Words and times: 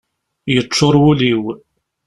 Yeččur 0.53 0.95
wul-iw. 1.03 1.43